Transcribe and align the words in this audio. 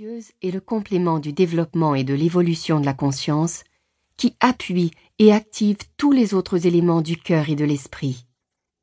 est 0.00 0.50
le 0.50 0.60
complément 0.60 1.20
du 1.20 1.32
développement 1.32 1.94
et 1.94 2.02
de 2.02 2.14
l'évolution 2.14 2.80
de 2.80 2.84
la 2.84 2.94
conscience 2.94 3.62
qui 4.16 4.34
appuie 4.40 4.90
et 5.18 5.32
active 5.32 5.76
tous 5.96 6.10
les 6.10 6.34
autres 6.34 6.66
éléments 6.66 7.00
du 7.00 7.16
cœur 7.16 7.48
et 7.48 7.54
de 7.54 7.64
l'esprit, 7.64 8.26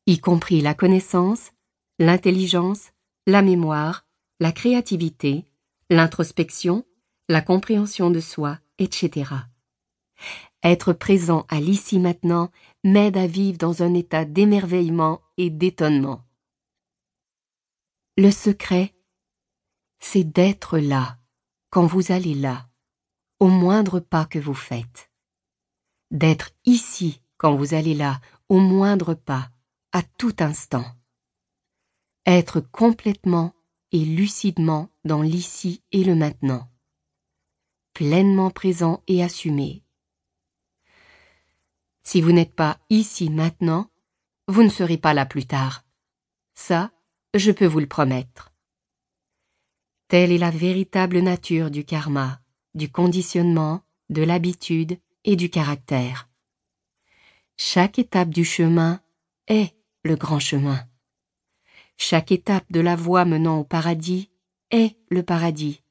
y 0.05 0.19
compris 0.19 0.61
la 0.61 0.73
connaissance, 0.73 1.51
l'intelligence, 1.99 2.91
la 3.27 3.41
mémoire, 3.41 4.05
la 4.39 4.53
créativité, 4.53 5.43
l'introspection, 5.89 6.85
la 7.27 7.41
compréhension 7.41 8.09
de 8.09 8.21
soi, 8.21 8.59
etc. 8.77 9.31
Être 10.63 10.93
présent 10.93 11.45
à 11.49 11.59
l'ici 11.59 11.99
maintenant 11.99 12.51
m'aide 12.85 13.17
à 13.17 13.27
vivre 13.27 13.57
dans 13.57 13.83
un 13.83 13.93
état 13.95 14.23
d'émerveillement 14.23 15.21
et 15.37 15.49
d'étonnement. 15.49 16.21
Le 18.17 18.31
secret, 18.31 18.93
c'est 20.01 20.25
d'être 20.25 20.77
là 20.77 21.17
quand 21.69 21.85
vous 21.85 22.11
allez 22.11 22.35
là, 22.35 22.67
au 23.39 23.47
moindre 23.47 24.01
pas 24.01 24.25
que 24.25 24.39
vous 24.39 24.53
faites. 24.53 25.09
D'être 26.09 26.51
ici 26.65 27.21
quand 27.37 27.55
vous 27.55 27.73
allez 27.73 27.93
là, 27.93 28.19
au 28.49 28.59
moindre 28.59 29.13
pas, 29.13 29.49
à 29.93 30.03
tout 30.03 30.35
instant. 30.39 30.85
Être 32.25 32.59
complètement 32.59 33.55
et 33.91 34.03
lucidement 34.03 34.89
dans 35.05 35.21
l'ici 35.21 35.81
et 35.91 36.03
le 36.03 36.15
maintenant. 36.15 36.69
Pleinement 37.93 38.51
présent 38.51 39.03
et 39.07 39.23
assumé. 39.23 39.83
Si 42.03 42.21
vous 42.21 42.31
n'êtes 42.31 42.53
pas 42.53 42.79
ici 42.89 43.29
maintenant, 43.29 43.89
vous 44.47 44.63
ne 44.63 44.69
serez 44.69 44.97
pas 44.97 45.13
là 45.13 45.25
plus 45.25 45.45
tard. 45.45 45.85
Ça, 46.53 46.91
je 47.33 47.51
peux 47.51 47.65
vous 47.65 47.79
le 47.79 47.87
promettre. 47.87 48.50
Telle 50.11 50.33
est 50.33 50.37
la 50.37 50.51
véritable 50.51 51.19
nature 51.19 51.71
du 51.71 51.85
karma, 51.85 52.41
du 52.73 52.91
conditionnement, 52.91 53.81
de 54.09 54.21
l'habitude 54.23 54.99
et 55.23 55.37
du 55.37 55.49
caractère. 55.49 56.27
Chaque 57.55 57.97
étape 57.97 58.27
du 58.27 58.43
chemin 58.43 58.99
est 59.47 59.73
le 60.03 60.17
grand 60.17 60.41
chemin. 60.41 60.85
Chaque 61.95 62.33
étape 62.33 62.69
de 62.73 62.81
la 62.81 62.97
voie 62.97 63.23
menant 63.23 63.59
au 63.59 63.63
paradis 63.63 64.29
est 64.69 64.97
le 65.09 65.23
paradis, 65.23 65.81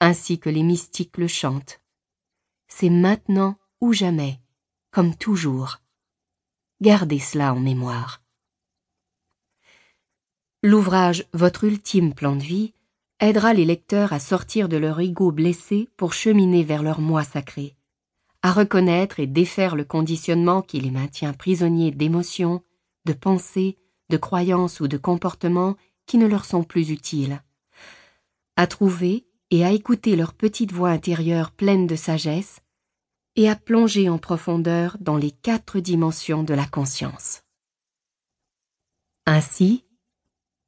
ainsi 0.00 0.38
que 0.38 0.50
les 0.50 0.62
mystiques 0.62 1.16
le 1.16 1.26
chantent. 1.26 1.80
C'est 2.68 2.90
maintenant 2.90 3.56
ou 3.80 3.94
jamais, 3.94 4.38
comme 4.90 5.16
toujours. 5.16 5.78
Gardez 6.82 7.20
cela 7.20 7.54
en 7.54 7.60
mémoire. 7.60 8.20
L'ouvrage 10.62 11.24
Votre 11.32 11.64
ultime 11.64 12.12
plan 12.12 12.36
de 12.36 12.42
vie 12.42 12.74
aidera 13.22 13.54
les 13.54 13.64
lecteurs 13.64 14.12
à 14.12 14.18
sortir 14.18 14.68
de 14.68 14.76
leur 14.76 14.98
ego 14.98 15.30
blessé 15.30 15.88
pour 15.96 16.12
cheminer 16.12 16.64
vers 16.64 16.82
leur 16.82 17.00
moi 17.00 17.22
sacré, 17.22 17.76
à 18.42 18.50
reconnaître 18.50 19.20
et 19.20 19.28
défaire 19.28 19.76
le 19.76 19.84
conditionnement 19.84 20.60
qui 20.60 20.80
les 20.80 20.90
maintient 20.90 21.32
prisonniers 21.32 21.92
d'émotions, 21.92 22.64
de 23.04 23.12
pensées, 23.12 23.78
de 24.08 24.16
croyances 24.16 24.80
ou 24.80 24.88
de 24.88 24.96
comportements 24.96 25.76
qui 26.04 26.18
ne 26.18 26.26
leur 26.26 26.44
sont 26.44 26.64
plus 26.64 26.90
utiles, 26.90 27.40
à 28.56 28.66
trouver 28.66 29.24
et 29.50 29.64
à 29.64 29.70
écouter 29.70 30.16
leur 30.16 30.34
petite 30.34 30.72
voix 30.72 30.90
intérieure 30.90 31.52
pleine 31.52 31.86
de 31.86 31.94
sagesse, 31.94 32.60
et 33.36 33.48
à 33.48 33.54
plonger 33.54 34.08
en 34.08 34.18
profondeur 34.18 34.96
dans 35.00 35.16
les 35.16 35.30
quatre 35.30 35.78
dimensions 35.78 36.42
de 36.42 36.54
la 36.54 36.66
conscience. 36.66 37.42
Ainsi, 39.26 39.84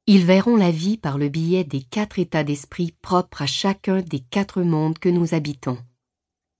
ils 0.07 0.23
verront 0.23 0.55
la 0.55 0.71
vie 0.71 0.97
par 0.97 1.17
le 1.17 1.29
biais 1.29 1.63
des 1.63 1.81
quatre 1.81 2.19
états 2.19 2.43
d'esprit 2.43 2.91
propres 3.01 3.41
à 3.41 3.47
chacun 3.47 4.01
des 4.01 4.19
quatre 4.19 4.61
mondes 4.61 4.99
que 4.99 5.09
nous 5.09 5.33
habitons. 5.33 5.79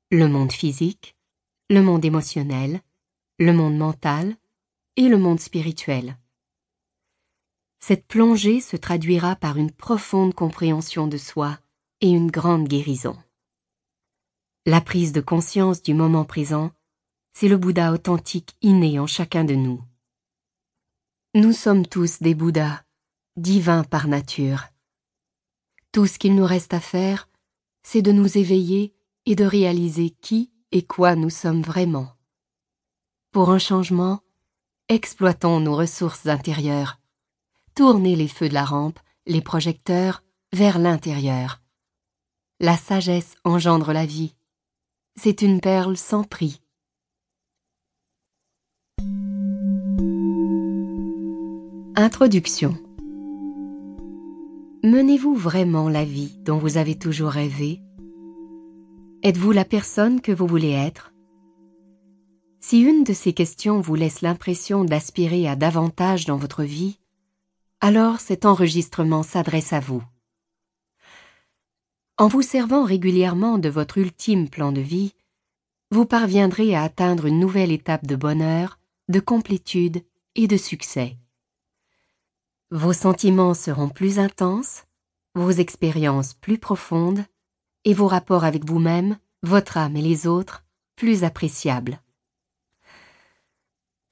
Le 0.09 0.27
monde 0.27 0.51
physique, 0.51 1.15
le 1.69 1.81
monde 1.81 2.03
émotionnel, 2.05 2.81
le 3.37 3.53
monde 3.53 3.77
mental 3.77 4.35
et 4.95 5.07
le 5.07 5.17
monde 5.17 5.39
spirituel. 5.39 6.17
Cette 7.79 8.07
plongée 8.07 8.61
se 8.61 8.77
traduira 8.77 9.35
par 9.35 9.57
une 9.57 9.71
profonde 9.71 10.33
compréhension 10.33 11.07
de 11.07 11.17
soi 11.17 11.59
et 12.01 12.09
une 12.09 12.31
grande 12.31 12.67
guérison. 12.67 13.15
La 14.65 14.81
prise 14.81 15.11
de 15.11 15.21
conscience 15.21 15.83
du 15.83 15.93
moment 15.93 16.25
présent, 16.25 16.71
c'est 17.33 17.47
le 17.47 17.57
Bouddha 17.57 17.91
authentique 17.91 18.55
inné 18.61 18.97
en 18.97 19.05
chacun 19.05 19.43
de 19.43 19.53
nous. 19.53 19.83
Nous 21.35 21.51
sommes 21.51 21.85
tous 21.85 22.21
des 22.21 22.33
Bouddhas, 22.33 22.84
divins 23.37 23.83
par 23.83 24.07
nature. 24.07 24.65
Tout 25.91 26.07
ce 26.07 26.19
qu'il 26.19 26.35
nous 26.35 26.45
reste 26.45 26.73
à 26.73 26.79
faire, 26.79 27.29
c'est 27.83 28.01
de 28.01 28.11
nous 28.11 28.37
éveiller 28.37 28.93
et 29.25 29.35
de 29.35 29.45
réaliser 29.45 30.09
qui 30.09 30.51
et 30.71 30.83
quoi 30.83 31.15
nous 31.15 31.29
sommes 31.29 31.61
vraiment. 31.61 32.11
Pour 33.31 33.49
un 33.49 33.59
changement, 33.59 34.21
exploitons 34.89 35.59
nos 35.59 35.75
ressources 35.75 36.27
intérieures 36.27 36.99
tournez 37.75 38.15
les 38.15 38.29
feux 38.29 38.49
de 38.49 38.53
la 38.53 38.63
rampe, 38.63 38.99
les 39.27 39.41
projecteurs, 39.41 40.23
vers 40.53 40.79
l'intérieur. 40.79 41.61
La 42.61 42.77
sagesse 42.77 43.35
engendre 43.43 43.91
la 43.91 44.05
vie. 44.05 44.33
C'est 45.17 45.41
une 45.41 45.59
perle 45.59 45.97
sans 45.97 46.23
prix. 46.23 46.61
Introduction 51.97 52.77
Menez-vous 54.85 55.33
vraiment 55.33 55.89
la 55.89 56.05
vie 56.05 56.37
dont 56.43 56.59
vous 56.59 56.77
avez 56.77 56.93
toujours 56.93 57.31
rêvé? 57.31 57.81
Êtes-vous 59.23 59.51
la 59.51 59.65
personne 59.65 60.21
que 60.21 60.31
vous 60.31 60.45
voulez 60.45 60.73
être? 60.73 61.11
Si 62.59 62.81
une 62.81 63.03
de 63.03 63.11
ces 63.11 63.33
questions 63.33 63.81
vous 63.81 63.95
laisse 63.95 64.21
l'impression 64.21 64.85
d'aspirer 64.85 65.47
à 65.47 65.55
davantage 65.55 66.25
dans 66.25 66.37
votre 66.37 66.61
vie, 66.61 66.99
alors 67.81 68.19
cet 68.19 68.45
enregistrement 68.45 69.23
s'adresse 69.23 69.73
à 69.73 69.79
vous. 69.79 70.03
En 72.19 72.27
vous 72.27 72.43
servant 72.43 72.83
régulièrement 72.83 73.57
de 73.57 73.69
votre 73.69 73.97
ultime 73.97 74.49
plan 74.49 74.71
de 74.71 74.81
vie, 74.81 75.15
vous 75.89 76.05
parviendrez 76.05 76.75
à 76.75 76.83
atteindre 76.83 77.25
une 77.25 77.39
nouvelle 77.39 77.71
étape 77.71 78.05
de 78.05 78.15
bonheur, 78.15 78.77
de 79.09 79.19
complétude 79.19 80.03
et 80.35 80.45
de 80.45 80.57
succès. 80.57 81.17
Vos 82.71 82.93
sentiments 82.93 83.53
seront 83.53 83.89
plus 83.89 84.17
intenses, 84.17 84.85
vos 85.35 85.51
expériences 85.51 86.33
plus 86.33 86.57
profondes, 86.57 87.23
et 87.83 87.93
vos 87.93 88.07
rapports 88.07 88.43
avec 88.43 88.65
vous-même, 88.65 89.19
votre 89.43 89.77
âme 89.77 89.95
et 89.95 90.01
les 90.01 90.25
autres 90.25 90.65
plus 90.95 91.23
appréciables. 91.23 92.01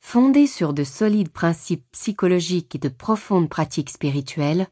Fondé 0.01 0.45
sur 0.45 0.73
de 0.73 0.83
solides 0.83 1.31
principes 1.31 1.85
psychologiques 1.93 2.75
et 2.75 2.79
de 2.79 2.89
profondes 2.89 3.49
pratiques 3.49 3.89
spirituelles, 3.89 4.67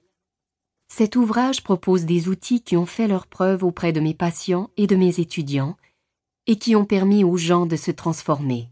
cet 0.88 1.16
ouvrage 1.16 1.64
propose 1.64 2.06
des 2.06 2.28
outils 2.28 2.62
qui 2.62 2.78
ont 2.78 2.86
fait 2.86 3.08
leur 3.08 3.26
preuve 3.26 3.64
auprès 3.64 3.94
de 3.94 4.00
mes 4.00 4.14
patients 4.14 4.70
et 4.78 4.86
de 4.86 4.96
mes 4.96 5.20
étudiants 5.20 5.78
et 6.46 6.58
qui 6.58 6.76
ont 6.76 6.86
permis 6.86 7.24
aux 7.24 7.38
gens 7.38 7.66
de 7.66 7.78
se 7.78 7.90
transformer. 7.90 8.70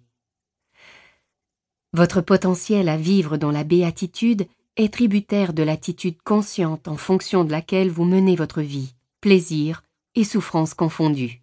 Votre 1.93 2.21
potentiel 2.21 2.89
à 2.89 2.97
vivre 2.97 3.37
dans 3.37 3.51
la 3.51 3.63
béatitude 3.63 4.47
est 4.79 4.93
tributaire 4.93 5.51
de 5.51 5.61
l'attitude 5.61 6.21
consciente 6.23 6.87
en 6.87 6.95
fonction 6.95 7.43
de 7.43 7.51
laquelle 7.51 7.89
vous 7.89 8.05
menez 8.05 8.37
votre 8.37 8.61
vie, 8.61 8.95
plaisir 9.19 9.83
et 10.15 10.23
souffrance 10.23 10.73
confondus. 10.73 11.41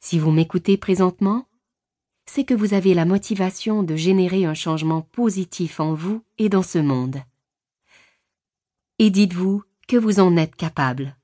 Si 0.00 0.18
vous 0.18 0.30
m'écoutez 0.30 0.78
présentement, 0.78 1.46
c'est 2.24 2.44
que 2.44 2.54
vous 2.54 2.72
avez 2.72 2.94
la 2.94 3.04
motivation 3.04 3.82
de 3.82 3.94
générer 3.94 4.46
un 4.46 4.54
changement 4.54 5.02
positif 5.02 5.80
en 5.80 5.92
vous 5.92 6.24
et 6.38 6.48
dans 6.48 6.62
ce 6.62 6.78
monde. 6.78 7.18
Et 8.98 9.10
dites-vous 9.10 9.62
que 9.86 9.98
vous 9.98 10.18
en 10.18 10.36
êtes 10.38 10.56
capable. 10.56 11.14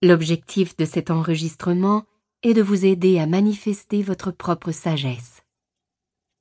L'objectif 0.00 0.76
de 0.78 0.86
cet 0.86 1.10
enregistrement 1.10 2.04
est 2.42 2.54
de 2.54 2.62
vous 2.62 2.86
aider 2.86 3.18
à 3.18 3.26
manifester 3.26 4.02
votre 4.02 4.30
propre 4.30 4.72
sagesse. 4.72 5.42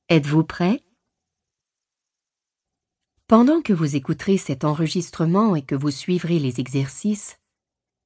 Êtes-vous 0.08 0.46
prêt? 0.46 0.85
Pendant 3.27 3.62
que 3.63 3.74
vous 3.74 3.95
écouterez 3.95 4.38
cet 4.38 4.63
enregistrement 4.63 5.56
et 5.56 5.63
que 5.63 5.74
vous 5.74 5.89
suivrez 5.89 6.38
les 6.38 6.60
exercices, 6.60 7.39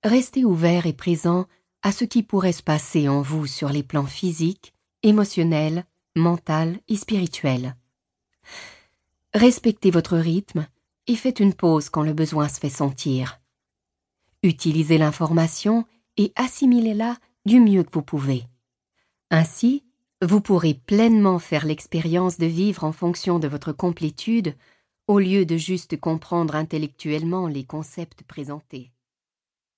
restez 0.01 0.45
ouvert 0.45 0.85
et 0.85 0.93
présent 0.93 1.45
à 1.81 1.91
ce 1.91 2.05
qui 2.05 2.23
pourrait 2.23 2.53
se 2.53 2.63
passer 2.63 3.09
en 3.09 3.21
vous 3.21 3.45
sur 3.45 3.67
les 3.67 3.83
plans 3.83 4.05
physiques, 4.05 4.73
émotionnel, 5.03 5.85
mental 6.15 6.79
et 6.87 6.95
spirituel. 6.95 7.75
Respectez 9.33 9.91
votre 9.91 10.17
rythme 10.17 10.65
et 11.07 11.17
faites 11.17 11.41
une 11.41 11.53
pause 11.53 11.89
quand 11.89 12.03
le 12.03 12.13
besoin 12.13 12.47
se 12.47 12.59
fait 12.61 12.69
sentir. 12.69 13.41
Utilisez 14.41 14.97
l'information 14.97 15.85
et 16.15 16.31
assimilez-la 16.37 17.17
du 17.45 17.59
mieux 17.59 17.83
que 17.83 17.91
vous 17.91 18.03
pouvez. 18.03 18.45
Ainsi, 19.31 19.83
vous 20.21 20.39
pourrez 20.39 20.75
pleinement 20.75 21.39
faire 21.39 21.65
l'expérience 21.65 22.37
de 22.37 22.45
vivre 22.45 22.85
en 22.85 22.93
fonction 22.93 23.37
de 23.37 23.49
votre 23.49 23.73
complétude 23.73 24.55
au 25.09 25.17
lieu 25.17 25.43
de 25.43 25.57
juste 25.57 25.99
comprendre 25.99 26.55
intellectuellement 26.55 27.47
les 27.47 27.63
concepts 27.63 28.21
présentés. 28.21 28.91